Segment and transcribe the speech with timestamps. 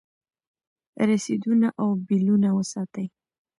[1.09, 3.07] رسیدونه او بیلونه وساتئ.